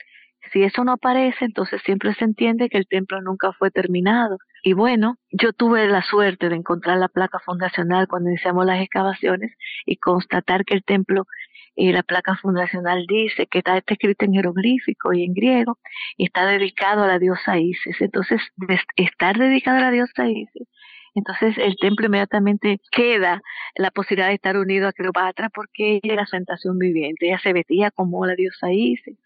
Si 0.51 0.63
eso 0.63 0.83
no 0.83 0.93
aparece, 0.93 1.45
entonces 1.45 1.81
siempre 1.83 2.13
se 2.13 2.25
entiende 2.25 2.69
que 2.69 2.77
el 2.77 2.87
templo 2.87 3.21
nunca 3.21 3.51
fue 3.53 3.71
terminado. 3.71 4.37
Y 4.63 4.73
bueno, 4.73 5.17
yo 5.31 5.53
tuve 5.53 5.87
la 5.87 6.01
suerte 6.01 6.49
de 6.49 6.55
encontrar 6.55 6.97
la 6.97 7.07
placa 7.07 7.39
fundacional 7.39 8.07
cuando 8.07 8.29
iniciamos 8.29 8.65
las 8.65 8.81
excavaciones 8.81 9.53
y 9.85 9.97
constatar 9.97 10.65
que 10.65 10.75
el 10.75 10.83
templo 10.83 11.25
y 11.75 11.91
la 11.91 12.03
placa 12.03 12.37
fundacional 12.37 13.05
dice 13.07 13.47
que 13.47 13.59
está, 13.59 13.77
escrito 13.77 14.25
en 14.25 14.33
jeroglífico 14.33 15.13
y 15.13 15.23
en 15.23 15.33
griego 15.33 15.77
y 16.17 16.25
está 16.25 16.45
dedicado 16.45 17.03
a 17.03 17.07
la 17.07 17.19
diosa 17.19 17.57
Isis. 17.59 17.99
Entonces, 17.99 18.41
estar 18.95 19.37
dedicado 19.37 19.77
a 19.77 19.81
la 19.81 19.91
diosa 19.91 20.27
Isis 20.27 20.67
entonces 21.15 21.57
el 21.57 21.77
templo 21.77 22.07
inmediatamente 22.07 22.79
queda 22.91 23.41
la 23.75 23.89
posibilidad 23.89 24.27
de 24.27 24.35
estar 24.35 24.57
unido 24.57 24.87
a 24.87 24.93
Cleopatra 24.93 25.49
porque 25.49 25.95
ella 26.03 26.13
era 26.13 26.25
su 26.25 26.31
tentación 26.31 26.77
viviente, 26.77 27.27
ella 27.27 27.39
se 27.39 27.53
vestía 27.53 27.89
como 27.91 28.25
la 28.25 28.35
diosa 28.35 28.71
Isis. 28.71 29.17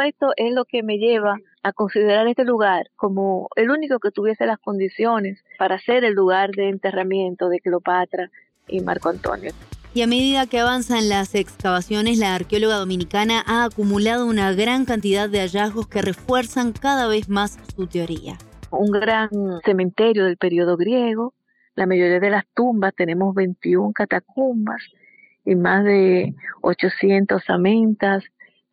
Esto 0.00 0.32
es 0.36 0.52
lo 0.52 0.64
que 0.64 0.82
me 0.82 0.98
lleva 0.98 1.36
a 1.62 1.72
considerar 1.72 2.26
este 2.28 2.44
lugar 2.44 2.90
como 2.96 3.48
el 3.56 3.70
único 3.70 3.98
que 3.98 4.10
tuviese 4.10 4.46
las 4.46 4.58
condiciones 4.58 5.42
para 5.58 5.78
ser 5.78 6.04
el 6.04 6.14
lugar 6.14 6.50
de 6.50 6.68
enterramiento 6.68 7.48
de 7.48 7.60
Cleopatra 7.60 8.30
y 8.68 8.80
Marco 8.80 9.08
Antonio. 9.08 9.52
Y 9.94 10.02
a 10.02 10.06
medida 10.06 10.46
que 10.46 10.58
avanzan 10.58 11.08
las 11.08 11.34
excavaciones, 11.34 12.18
la 12.18 12.34
arqueóloga 12.34 12.76
dominicana 12.76 13.44
ha 13.46 13.64
acumulado 13.64 14.26
una 14.26 14.52
gran 14.52 14.84
cantidad 14.84 15.28
de 15.28 15.40
hallazgos 15.40 15.86
que 15.86 16.02
refuerzan 16.02 16.72
cada 16.72 17.06
vez 17.06 17.28
más 17.28 17.58
su 17.76 17.86
teoría 17.86 18.36
un 18.78 18.90
gran 18.90 19.30
cementerio 19.64 20.24
del 20.24 20.36
periodo 20.36 20.76
griego. 20.76 21.34
La 21.74 21.86
mayoría 21.86 22.20
de 22.20 22.30
las 22.30 22.44
tumbas, 22.54 22.94
tenemos 22.94 23.34
21 23.34 23.92
catacumbas 23.92 24.82
y 25.44 25.54
más 25.54 25.84
de 25.84 26.34
800 26.62 27.42
amentas. 27.50 28.24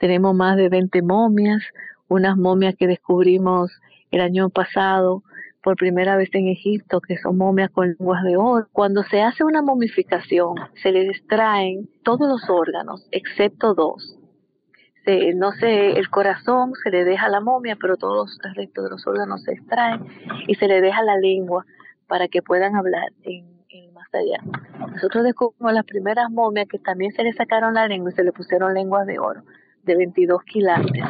Tenemos 0.02 0.34
más 0.34 0.58
de 0.58 0.68
20 0.68 1.04
momias, 1.04 1.62
unas 2.08 2.36
momias 2.36 2.74
que 2.76 2.88
descubrimos 2.88 3.72
el 4.10 4.22
año 4.22 4.50
pasado 4.50 5.22
por 5.62 5.76
primera 5.76 6.18
vez 6.18 6.30
en 6.34 6.48
Egipto, 6.48 7.02
que 7.02 7.20
son 7.20 7.38
momias 7.38 7.70
con 7.70 7.90
lenguas 7.90 8.24
de 8.24 8.36
oro. 8.36 8.68
Cuando 8.74 9.04
se 9.04 9.22
hace 9.22 9.44
una 9.44 9.62
momificación, 9.62 10.56
se 10.82 10.92
le 10.92 11.08
extraen 11.08 11.88
todos 12.04 12.28
los 12.28 12.50
órganos, 12.50 13.08
excepto 13.12 13.76
dos, 13.76 14.18
no 15.36 15.52
sé, 15.52 15.92
el 15.92 16.10
corazón 16.10 16.74
se 16.84 16.90
le 16.90 17.04
deja 17.04 17.28
a 17.28 17.30
la 17.30 17.40
momia, 17.40 17.78
pero 17.80 17.96
todos 17.96 18.40
los 18.44 18.56
restos 18.56 18.84
de 18.84 18.90
los 18.90 19.06
órganos 19.06 19.44
se 19.44 19.54
extraen 19.54 20.04
y 20.48 20.56
se 20.56 20.68
le 20.68 20.82
deja 20.82 21.04
la 21.04 21.18
lengua 21.18 21.64
para 22.08 22.28
que 22.28 22.42
puedan 22.42 22.76
hablar 22.76 23.12
en, 23.22 23.46
más 23.94 24.08
allá. 24.14 24.42
Nosotros 24.94 25.24
descubrimos 25.24 25.74
las 25.74 25.86
primeras 25.86 26.32
momias 26.32 26.68
que 26.68 26.80
también 26.80 27.12
se 27.12 27.22
le 27.22 27.34
sacaron 27.34 27.76
la 27.76 27.88
lengua 27.88 28.10
y 28.10 28.16
se 28.16 28.24
le 28.24 28.32
pusieron 28.32 28.74
lenguas 28.74 29.06
de 29.06 29.20
oro 29.20 29.44
de 29.84 29.96
22 29.96 30.44
quilates 30.44 31.04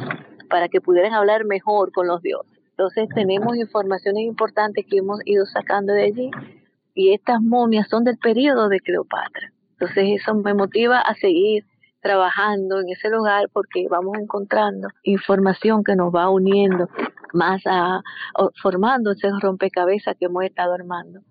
para 0.49 0.67
que 0.67 0.81
pudieran 0.81 1.13
hablar 1.13 1.45
mejor 1.45 1.91
con 1.91 2.07
los 2.07 2.21
dioses. 2.21 2.51
Entonces 2.71 3.09
tenemos 3.13 3.55
informaciones 3.57 4.23
importantes 4.23 4.85
que 4.89 4.97
hemos 4.97 5.19
ido 5.25 5.45
sacando 5.45 5.93
de 5.93 6.03
allí 6.03 6.31
y 6.93 7.13
estas 7.13 7.41
momias 7.41 7.87
son 7.89 8.03
del 8.03 8.17
periodo 8.17 8.69
de 8.69 8.79
Cleopatra. 8.79 9.51
Entonces 9.73 10.21
eso 10.21 10.35
me 10.35 10.53
motiva 10.53 10.99
a 10.99 11.15
seguir 11.15 11.65
trabajando 12.01 12.79
en 12.79 12.89
ese 12.89 13.09
lugar 13.09 13.47
porque 13.53 13.87
vamos 13.89 14.17
encontrando 14.17 14.87
información 15.03 15.83
que 15.83 15.95
nos 15.95 16.13
va 16.13 16.29
uniendo 16.29 16.89
más 17.33 17.61
a, 17.65 18.01
formando 18.61 19.11
ese 19.11 19.29
rompecabezas 19.39 20.15
que 20.17 20.25
hemos 20.25 20.43
estado 20.43 20.73
armando. 20.73 21.21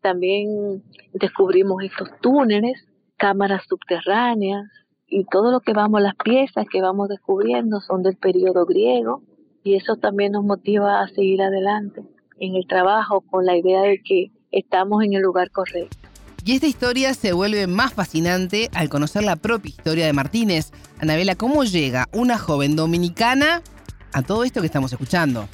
También 0.00 0.82
descubrimos 1.12 1.82
estos 1.82 2.08
túneles, 2.20 2.86
cámaras 3.16 3.62
subterráneas 3.68 4.66
y 5.08 5.24
todo 5.24 5.50
lo 5.50 5.60
que 5.60 5.72
vamos, 5.72 6.02
las 6.02 6.14
piezas 6.16 6.66
que 6.70 6.82
vamos 6.82 7.08
descubriendo 7.08 7.80
son 7.80 8.02
del 8.02 8.16
periodo 8.16 8.66
griego 8.66 9.22
y 9.64 9.74
eso 9.74 9.96
también 9.96 10.32
nos 10.32 10.44
motiva 10.44 11.00
a 11.00 11.08
seguir 11.08 11.42
adelante 11.42 12.02
en 12.38 12.54
el 12.54 12.66
trabajo 12.66 13.22
con 13.22 13.44
la 13.44 13.56
idea 13.56 13.82
de 13.82 14.00
que 14.02 14.30
estamos 14.50 15.02
en 15.02 15.14
el 15.14 15.22
lugar 15.22 15.50
correcto. 15.50 15.96
Y 16.44 16.54
esta 16.54 16.66
historia 16.66 17.12
se 17.14 17.32
vuelve 17.32 17.66
más 17.66 17.92
fascinante 17.92 18.70
al 18.72 18.88
conocer 18.88 19.24
la 19.24 19.36
propia 19.36 19.70
historia 19.70 20.06
de 20.06 20.12
Martínez. 20.12 20.70
Anabela, 21.00 21.34
¿cómo 21.34 21.64
llega 21.64 22.08
una 22.12 22.38
joven 22.38 22.76
dominicana 22.76 23.62
a 24.12 24.22
todo 24.22 24.44
esto 24.44 24.60
que 24.60 24.66
estamos 24.66 24.92
escuchando? 24.92 25.48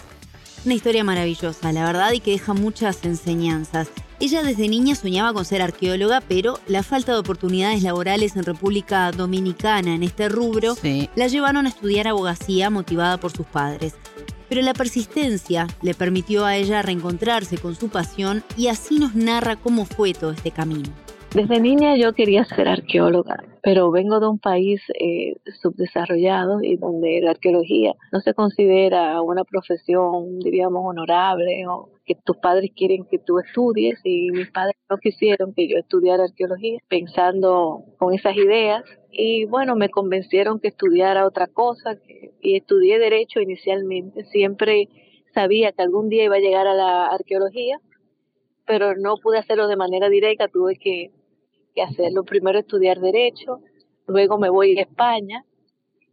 Una 0.65 0.75
historia 0.75 1.05
maravillosa, 1.05 1.73
la 1.73 1.85
verdad, 1.85 2.13
y 2.13 2.21
que 2.21 2.31
deja 2.31 2.55
muchas 2.55 3.05
enseñanzas. 3.05 3.89
Ella 4.19 4.43
desde 4.43 4.69
niña 4.69 4.95
soñaba 4.95 5.35
con 5.35 5.45
ser 5.45 5.61
arqueóloga, 5.61 6.23
pero 6.27 6.59
la 6.67 6.83
falta 6.83 7.13
de 7.13 7.19
oportunidades 7.19 7.83
laborales 7.83 8.35
en 8.37 8.45
República 8.45 9.11
Dominicana 9.11 9.95
en 9.95 10.03
este 10.03 10.31
rubro 10.31 10.75
la 11.15 11.27
llevaron 11.27 11.67
a 11.67 11.69
estudiar 11.69 12.09
abogacía 12.09 12.71
motivada 12.71 13.19
por 13.19 13.33
sus 13.33 13.47
padres 13.47 13.95
pero 14.49 14.63
la 14.63 14.75
persistencia 14.75 15.67
le 15.83 15.95
permitió 15.95 16.45
a 16.45 16.57
ella 16.57 16.81
reencontrarse 16.81 17.59
con 17.59 17.75
su 17.75 17.89
pasión 17.89 18.45
y 18.57 18.69
así 18.69 19.01
nos 19.01 19.17
narra 19.17 19.57
cómo 19.57 19.85
fue 19.85 20.13
todo 20.13 20.31
este 20.31 20.53
camino. 20.53 20.91
Desde 21.35 21.61
niña 21.61 21.97
yo 21.97 22.13
quería 22.13 22.45
ser 22.45 22.69
arqueóloga, 22.69 23.43
pero 23.61 23.91
vengo 23.91 24.21
de 24.21 24.29
un 24.29 24.39
país 24.39 24.81
eh, 25.01 25.35
subdesarrollado 25.61 26.63
y 26.63 26.77
donde 26.77 27.21
la 27.21 27.33
arqueología 27.33 27.93
no 28.13 28.21
se 28.21 28.35
considera 28.35 29.21
una 29.21 29.43
profesión, 29.43 30.39
diríamos, 30.39 30.85
honorable 30.85 31.67
o 31.67 31.91
que 32.07 32.15
tus 32.15 32.37
padres 32.37 32.71
quieren 32.77 33.05
que 33.11 33.19
tú 33.19 33.41
estudies. 33.41 33.99
Y 34.05 34.31
mis 34.31 34.49
padres 34.53 34.77
no 34.89 34.97
quisieron 34.99 35.53
que 35.55 35.67
yo 35.67 35.77
estudiara 35.77 36.23
arqueología 36.23 36.79
pensando 36.89 37.83
con 37.99 38.15
esas 38.15 38.37
ideas. 38.37 38.85
Y 39.11 39.47
bueno, 39.47 39.75
me 39.75 39.89
convencieron 39.89 40.61
que 40.61 40.69
estudiara 40.69 41.27
otra 41.27 41.49
cosa 41.49 41.97
y 42.41 42.59
estudié 42.59 43.01
derecho 43.01 43.41
inicialmente. 43.41 44.25
Siempre 44.27 44.89
sabía 45.35 45.73
que 45.73 45.83
algún 45.83 46.09
día 46.11 46.23
iba 46.23 46.37
a 46.37 46.39
llegar 46.39 46.69
a 46.69 46.75
la 46.75 47.07
arqueología, 47.07 47.81
pero 48.69 48.95
no 48.95 49.17
pude 49.17 49.39
hacerlo 49.39 49.67
de 49.67 49.75
manera 49.75 50.09
directa, 50.09 50.47
tuve 50.47 50.77
que 50.77 51.11
que 51.75 51.83
hacerlo. 51.83 52.25
Primero 52.25 52.59
estudiar 52.59 53.01
derecho, 53.01 53.61
luego 54.07 54.39
me 54.39 54.51
voy 54.51 54.79
a 54.79 54.83
España 54.83 55.45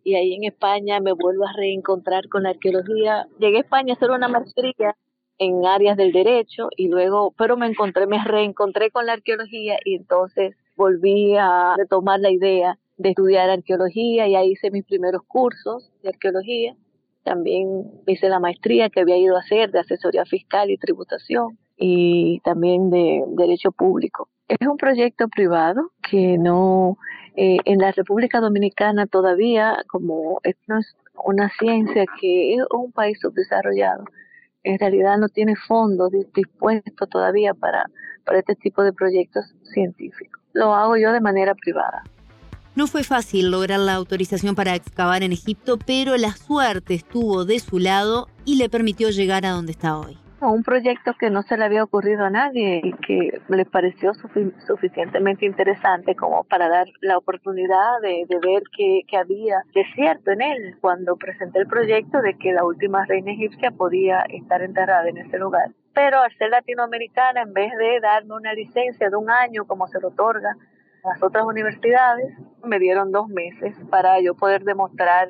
y 0.03 0.15
ahí 0.15 0.34
en 0.34 0.46
España 0.46 1.00
me 1.00 1.13
vuelvo 1.13 1.46
a 1.46 1.53
reencontrar 1.53 2.27
con 2.30 2.44
la 2.44 2.50
arqueología. 2.50 3.27
Llegué 3.39 3.58
a 3.58 3.62
España 3.62 3.94
a 3.94 3.96
hacer 3.96 4.12
una 4.12 4.27
maestría 4.27 4.96
en 5.38 5.65
áreas 5.65 5.98
del 5.98 6.12
derecho 6.12 6.70
y 6.75 6.88
luego, 6.88 7.34
pero 7.38 7.58
me 7.58 7.68
encontré, 7.68 8.08
me 8.08 8.24
reencontré 8.24 8.91
con 8.91 9.06
la 9.06 9.13
arqueología 9.13 9.77
y 9.84 9.96
entonces 9.96 10.56
volví 10.75 11.36
a 11.38 11.75
retomar 11.77 12.20
la 12.20 12.32
idea 12.32 12.77
de 12.98 13.10
estudiar 13.10 13.50
arqueología 13.50 14.27
y 14.27 14.36
ahí 14.36 14.51
hice 14.51 14.72
mis 14.72 14.86
primeros 14.86 15.24
cursos 15.24 15.91
de 16.03 16.10
arqueología 16.10 16.75
también 17.24 17.91
hice 18.08 18.30
la 18.30 18.39
maestría 18.39 18.89
que 18.89 19.01
había 19.01 19.18
ido 19.18 19.36
a 19.36 19.41
hacer 19.41 19.72
de 19.72 19.80
asesoría 19.80 20.25
fiscal 20.25 20.72
y 20.72 20.77
tributación 20.77 21.58
y 21.82 22.40
también 22.42 22.92
de 22.92 23.24
derecho 23.30 23.72
público. 23.72 24.30
Es 24.48 24.68
un 24.68 24.78
proyecto 24.78 25.28
privado 25.28 25.92
que 26.08 26.38
no, 26.38 26.98
eh, 27.36 27.58
en 27.66 27.80
la 27.80 27.92
República 27.92 28.40
Dominicana 28.40 29.08
todavía, 29.08 29.84
como 29.88 30.40
es 30.44 30.56
una 31.26 31.50
ciencia 31.58 32.06
que 32.20 32.54
es 32.54 32.62
un 32.72 32.92
país 32.92 33.18
subdesarrollado, 33.20 34.06
en 34.64 34.78
realidad 34.78 35.18
no 35.18 35.28
tiene 35.28 35.56
fondos 35.56 36.12
dispuestos 36.36 37.10
todavía 37.10 37.56
para, 37.56 37.90
para 38.26 38.40
este 38.40 38.56
tipo 38.56 38.84
de 38.84 38.94
proyectos 38.94 39.46
científicos. 39.74 40.40
Lo 40.54 40.76
hago 40.76 40.98
yo 40.98 41.12
de 41.12 41.20
manera 41.20 41.56
privada. 41.56 42.04
No 42.76 42.86
fue 42.86 43.04
fácil 43.04 43.50
lograr 43.50 43.80
la 43.80 43.96
autorización 43.96 44.54
para 44.54 44.76
excavar 44.76 45.24
en 45.24 45.32
Egipto, 45.32 45.80
pero 45.84 46.16
la 46.16 46.32
suerte 46.34 46.94
estuvo 46.94 47.44
de 47.44 47.60
su 47.60 47.80
lado 47.80 48.28
y 48.46 48.58
le 48.58 48.70
permitió 48.70 49.10
llegar 49.10 49.46
a 49.48 49.52
donde 49.52 49.72
está 49.72 49.98
hoy. 49.98 50.18
Un 50.42 50.64
proyecto 50.64 51.14
que 51.20 51.30
no 51.30 51.44
se 51.44 51.56
le 51.56 51.66
había 51.66 51.84
ocurrido 51.84 52.26
a 52.26 52.30
nadie 52.32 52.82
y 52.84 52.94
que 52.94 53.42
le 53.48 53.66
pareció 53.66 54.14
suficientemente 54.66 55.46
interesante 55.46 56.16
como 56.16 56.44
para 56.46 56.68
dar 56.68 56.88
la 57.02 57.18
oportunidad 57.18 58.02
de, 58.02 58.26
ver 58.42 58.64
que, 58.76 59.02
que, 59.08 59.18
había 59.18 59.62
de 59.74 59.86
cierto 59.94 60.32
en 60.32 60.42
él 60.42 60.78
cuando 60.82 61.16
presenté 61.16 61.60
el 61.60 61.68
proyecto 61.68 62.22
de 62.22 62.38
que 62.40 62.54
la 62.54 62.66
última 62.66 63.06
reina 63.06 63.34
egipcia 63.34 63.70
podía 63.70 64.22
estar 64.30 64.64
enterrada 64.64 65.08
en 65.08 65.18
ese 65.18 65.38
lugar. 65.38 65.72
Pero 65.94 66.20
al 66.22 66.36
ser 66.38 66.50
latinoamericana, 66.50 67.44
en 67.44 67.54
vez 67.54 67.72
de 67.78 68.00
darme 68.00 68.34
una 68.34 68.54
licencia 68.54 69.10
de 69.10 69.16
un 69.16 69.30
año 69.30 69.66
como 69.66 69.88
se 69.88 70.00
lo 70.00 70.08
otorga 70.08 70.56
las 71.04 71.24
otras 71.24 71.46
universidades 71.46 72.32
me 72.64 72.78
dieron 72.78 73.12
dos 73.12 73.28
meses 73.28 73.76
para 73.90 74.20
yo 74.22 74.36
poder 74.36 74.64
demostrar 74.64 75.30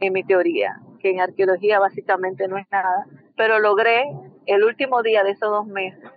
en 0.00 0.12
mi 0.12 0.22
teoría, 0.22 0.80
que 1.00 1.10
en 1.10 1.20
arqueología 1.20 1.80
básicamente 1.80 2.46
no 2.46 2.58
es 2.58 2.66
nada, 2.70 3.06
pero 3.38 3.60
logré 3.60 4.04
el 4.46 4.64
último 4.64 5.02
día 5.02 5.22
de 5.22 5.30
esos 5.30 5.48
dos 5.48 5.66
meses 5.66 6.10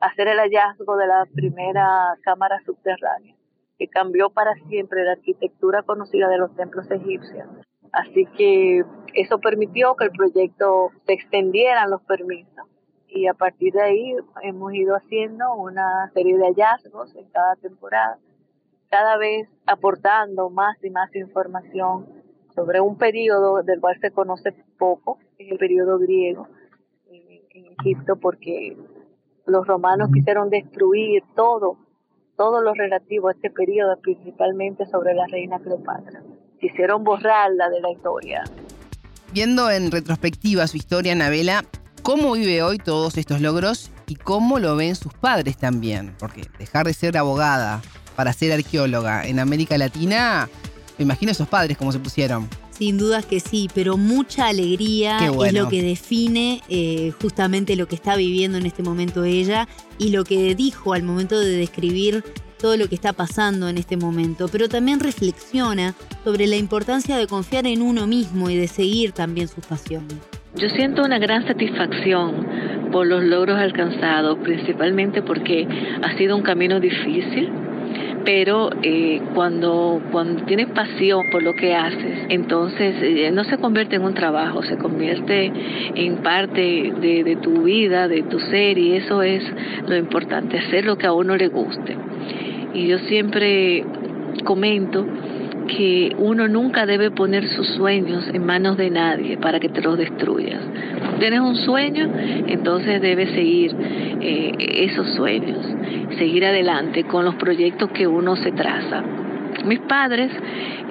hacer 0.00 0.28
el 0.28 0.38
hallazgo 0.38 0.96
de 0.96 1.06
la 1.06 1.26
primera 1.32 2.16
cámara 2.22 2.60
subterránea, 2.64 3.36
que 3.78 3.86
cambió 3.86 4.30
para 4.30 4.54
siempre 4.68 5.04
la 5.04 5.12
arquitectura 5.12 5.82
conocida 5.82 6.28
de 6.28 6.38
los 6.38 6.54
templos 6.56 6.90
egipcios. 6.90 7.46
Así 7.92 8.26
que 8.36 8.82
eso 9.12 9.38
permitió 9.38 9.94
que 9.94 10.06
el 10.06 10.10
proyecto 10.10 10.90
se 11.06 11.12
extendieran 11.12 11.90
los 11.90 12.02
permisos 12.02 12.66
y 13.08 13.28
a 13.28 13.34
partir 13.34 13.72
de 13.74 13.82
ahí 13.82 14.16
hemos 14.42 14.74
ido 14.74 14.96
haciendo 14.96 15.54
una 15.54 16.10
serie 16.12 16.36
de 16.36 16.46
hallazgos 16.46 17.14
en 17.14 17.28
cada 17.28 17.54
temporada, 17.56 18.18
cada 18.88 19.16
vez 19.16 19.48
aportando 19.66 20.50
más 20.50 20.82
y 20.82 20.90
más 20.90 21.14
información 21.14 22.24
sobre 22.54 22.80
un 22.80 22.96
periodo 22.96 23.62
del 23.62 23.80
cual 23.80 23.98
se 24.00 24.10
conoce 24.10 24.52
poco, 24.78 25.18
es 25.44 25.52
el 25.52 25.58
periodo 25.58 25.98
griego 25.98 26.48
en, 27.10 27.66
Egipto, 27.80 28.16
porque 28.16 28.76
los 29.46 29.66
romanos 29.66 30.10
quisieron 30.12 30.50
destruir 30.50 31.22
todo, 31.36 31.78
todo 32.36 32.60
lo 32.60 32.74
relativo 32.74 33.28
a 33.28 33.32
este 33.32 33.50
periodo, 33.50 33.96
principalmente 34.00 34.86
sobre 34.86 35.14
la 35.14 35.26
reina 35.26 35.58
Cleopatra. 35.60 36.22
Quisieron 36.60 37.04
borrarla 37.04 37.68
de 37.68 37.80
la 37.80 37.90
historia. 37.90 38.44
Viendo 39.32 39.70
en 39.70 39.90
retrospectiva 39.90 40.66
su 40.66 40.76
historia, 40.76 41.12
Anabela, 41.12 41.64
cómo 42.02 42.32
vive 42.32 42.62
hoy 42.62 42.78
todos 42.78 43.18
estos 43.18 43.40
logros 43.40 43.92
y 44.06 44.16
cómo 44.16 44.58
lo 44.58 44.76
ven 44.76 44.96
sus 44.96 45.12
padres 45.14 45.56
también. 45.56 46.14
Porque 46.18 46.42
dejar 46.58 46.86
de 46.86 46.94
ser 46.94 47.16
abogada 47.16 47.82
para 48.16 48.32
ser 48.32 48.52
arqueóloga 48.52 49.26
en 49.26 49.38
América 49.38 49.76
Latina, 49.78 50.48
me 50.98 51.04
imagino 51.04 51.32
esos 51.32 51.48
padres 51.48 51.76
cómo 51.76 51.92
se 51.92 51.98
pusieron. 51.98 52.48
Sin 52.76 52.98
dudas 52.98 53.24
que 53.24 53.38
sí, 53.38 53.68
pero 53.72 53.96
mucha 53.96 54.48
alegría 54.48 55.18
es 55.46 55.52
lo 55.52 55.68
que 55.68 55.80
define 55.80 56.60
eh, 56.68 57.12
justamente 57.22 57.76
lo 57.76 57.86
que 57.86 57.94
está 57.94 58.16
viviendo 58.16 58.58
en 58.58 58.66
este 58.66 58.82
momento 58.82 59.22
ella 59.22 59.68
y 59.96 60.10
lo 60.10 60.24
que 60.24 60.56
dijo 60.56 60.92
al 60.92 61.04
momento 61.04 61.38
de 61.38 61.56
describir 61.56 62.24
todo 62.58 62.76
lo 62.76 62.88
que 62.88 62.96
está 62.96 63.12
pasando 63.12 63.68
en 63.68 63.78
este 63.78 63.96
momento, 63.96 64.48
pero 64.50 64.68
también 64.68 64.98
reflexiona 64.98 65.94
sobre 66.24 66.48
la 66.48 66.56
importancia 66.56 67.16
de 67.16 67.28
confiar 67.28 67.66
en 67.66 67.80
uno 67.80 68.08
mismo 68.08 68.50
y 68.50 68.56
de 68.56 68.66
seguir 68.66 69.12
también 69.12 69.46
sus 69.46 69.64
pasiones. 69.64 70.16
Yo 70.56 70.68
siento 70.70 71.02
una 71.02 71.18
gran 71.18 71.46
satisfacción 71.46 72.90
por 72.90 73.06
los 73.06 73.22
logros 73.22 73.58
alcanzados, 73.58 74.38
principalmente 74.38 75.20
porque 75.22 75.68
ha 76.02 76.16
sido 76.16 76.36
un 76.36 76.42
camino 76.42 76.80
difícil, 76.80 77.52
pero 78.24 78.70
eh, 78.82 79.20
cuando, 79.34 80.00
cuando 80.10 80.44
tienes 80.44 80.68
pasión 80.68 81.30
por 81.30 81.42
lo 81.42 81.54
que 81.54 81.74
haces, 81.74 82.26
entonces 82.28 82.96
eh, 83.02 83.30
no 83.32 83.44
se 83.44 83.58
convierte 83.58 83.96
en 83.96 84.02
un 84.02 84.14
trabajo, 84.14 84.62
se 84.62 84.76
convierte 84.78 85.52
en 85.94 86.16
parte 86.18 86.92
de, 87.00 87.24
de 87.24 87.36
tu 87.36 87.62
vida, 87.62 88.08
de 88.08 88.22
tu 88.22 88.38
ser, 88.40 88.78
y 88.78 88.94
eso 88.94 89.22
es 89.22 89.44
lo 89.86 89.96
importante, 89.96 90.58
hacer 90.58 90.84
lo 90.84 90.96
que 90.96 91.06
a 91.06 91.12
uno 91.12 91.36
le 91.36 91.48
guste. 91.48 91.96
Y 92.72 92.88
yo 92.88 92.98
siempre 93.00 93.84
comento 94.44 95.06
que 95.66 96.14
uno 96.18 96.48
nunca 96.48 96.86
debe 96.86 97.10
poner 97.10 97.48
sus 97.48 97.66
sueños 97.68 98.28
en 98.32 98.44
manos 98.44 98.76
de 98.76 98.90
nadie 98.90 99.36
para 99.38 99.60
que 99.60 99.68
te 99.68 99.80
los 99.80 99.98
destruyas. 99.98 100.60
Tienes 101.18 101.40
un 101.40 101.56
sueño, 101.56 102.08
entonces 102.46 103.00
debes 103.00 103.30
seguir 103.30 103.74
eh, 104.20 104.52
esos 104.90 105.10
sueños, 105.14 105.58
seguir 106.18 106.44
adelante 106.44 107.04
con 107.04 107.24
los 107.24 107.34
proyectos 107.36 107.90
que 107.90 108.06
uno 108.06 108.36
se 108.36 108.52
traza. 108.52 109.02
Mis 109.64 109.80
padres 109.80 110.30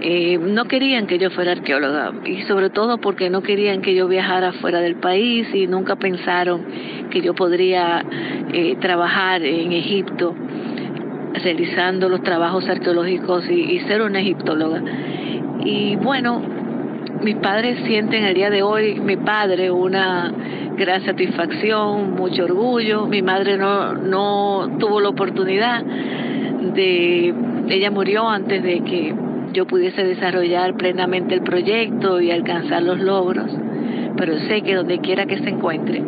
eh, 0.01 0.37
no 0.37 0.65
querían 0.65 1.05
que 1.05 1.19
yo 1.19 1.29
fuera 1.29 1.51
arqueóloga 1.51 2.11
y 2.25 2.41
sobre 2.43 2.69
todo 2.69 2.97
porque 2.97 3.29
no 3.29 3.41
querían 3.41 3.81
que 3.81 3.93
yo 3.93 4.07
viajara 4.07 4.53
fuera 4.53 4.79
del 4.79 4.95
país 4.95 5.47
y 5.53 5.67
nunca 5.67 5.95
pensaron 5.95 6.65
que 7.11 7.21
yo 7.21 7.35
podría 7.35 8.03
eh, 8.51 8.75
trabajar 8.79 9.43
en 9.43 9.71
Egipto 9.73 10.35
realizando 11.41 12.09
los 12.09 12.21
trabajos 12.21 12.67
arqueológicos 12.67 13.49
y, 13.49 13.79
ser 13.81 14.01
una 14.01 14.19
egiptóloga. 14.19 14.81
Y 15.65 15.95
bueno, 15.95 16.41
mis 17.21 17.35
padres 17.35 17.79
sienten 17.85 18.23
el 18.23 18.35
día 18.35 18.49
de 18.49 18.61
hoy, 18.61 18.99
mi 18.99 19.17
padre, 19.17 19.71
una 19.71 20.31
gran 20.77 21.03
satisfacción, 21.05 22.15
mucho 22.15 22.43
orgullo. 22.43 23.07
Mi 23.07 23.21
madre 23.21 23.57
no, 23.57 23.93
no 23.93 24.77
tuvo 24.79 24.99
la 24.99 25.09
oportunidad 25.09 25.83
de, 25.83 27.33
ella 27.69 27.91
murió 27.91 28.27
antes 28.27 28.63
de 28.63 28.81
que 28.81 29.13
yo 29.53 29.65
pudiese 29.65 30.03
desarrollar 30.03 30.75
plenamente 30.75 31.35
el 31.35 31.41
proyecto 31.41 32.19
y 32.19 32.31
alcanzar 32.31 32.81
los 32.83 32.99
logros, 32.99 33.51
pero 34.17 34.37
sé 34.47 34.61
que 34.61 34.75
donde 34.75 34.99
quiera 34.99 35.25
que 35.25 35.37
se 35.37 35.49
encuentre, 35.49 36.01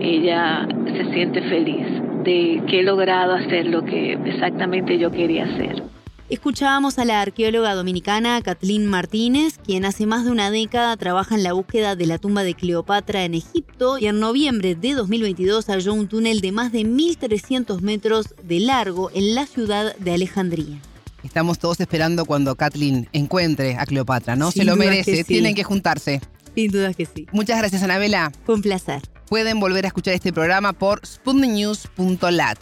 ella 0.00 0.66
se 0.96 1.04
siente 1.12 1.42
feliz 1.42 2.05
que 2.26 2.80
he 2.80 2.82
logrado 2.82 3.34
hacer 3.34 3.66
lo 3.66 3.84
que 3.84 4.14
exactamente 4.24 4.98
yo 4.98 5.10
quería 5.10 5.44
hacer. 5.44 5.82
Escuchábamos 6.28 6.98
a 6.98 7.04
la 7.04 7.22
arqueóloga 7.22 7.76
dominicana 7.76 8.42
Kathleen 8.42 8.86
Martínez, 8.86 9.58
quien 9.64 9.84
hace 9.84 10.06
más 10.06 10.24
de 10.24 10.32
una 10.32 10.50
década 10.50 10.96
trabaja 10.96 11.36
en 11.36 11.44
la 11.44 11.52
búsqueda 11.52 11.94
de 11.94 12.06
la 12.06 12.18
tumba 12.18 12.42
de 12.42 12.54
Cleopatra 12.54 13.24
en 13.24 13.34
Egipto 13.34 13.96
y 13.98 14.06
en 14.06 14.18
noviembre 14.18 14.74
de 14.74 14.94
2022 14.94 15.66
halló 15.66 15.94
un 15.94 16.08
túnel 16.08 16.40
de 16.40 16.50
más 16.50 16.72
de 16.72 16.80
1.300 16.80 17.80
metros 17.80 18.34
de 18.42 18.58
largo 18.58 19.12
en 19.14 19.36
la 19.36 19.46
ciudad 19.46 19.94
de 19.98 20.14
Alejandría. 20.14 20.80
Estamos 21.22 21.60
todos 21.60 21.78
esperando 21.78 22.24
cuando 22.24 22.56
Kathleen 22.56 23.08
encuentre 23.12 23.76
a 23.76 23.86
Cleopatra, 23.86 24.34
¿no? 24.34 24.50
Se 24.50 24.64
lo 24.64 24.74
merece, 24.74 25.22
tienen 25.22 25.54
que 25.54 25.62
juntarse. 25.62 26.20
Sin 26.56 26.72
duda 26.72 26.92
que 26.92 27.06
sí. 27.06 27.28
Muchas 27.30 27.58
gracias, 27.58 27.84
Anabela. 27.84 28.32
Fue 28.44 28.56
un 28.56 28.62
placer. 28.62 29.02
Pueden 29.28 29.58
volver 29.58 29.84
a 29.84 29.88
escuchar 29.88 30.14
este 30.14 30.32
programa 30.32 30.72
por 30.72 31.00
spundinews.lat. 31.04 32.58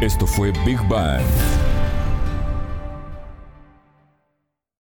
Esto 0.00 0.26
fue 0.26 0.52
Big 0.64 0.78
Bang. 0.88 1.22